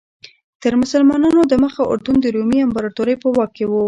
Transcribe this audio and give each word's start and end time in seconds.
تر 0.61 0.73
مسلمانانو 0.83 1.41
دمخه 1.53 1.81
اردن 1.91 2.15
د 2.21 2.25
رومي 2.35 2.59
امپراتورۍ 2.67 3.15
په 3.23 3.27
واک 3.35 3.51
کې 3.57 3.65
و. 3.69 3.73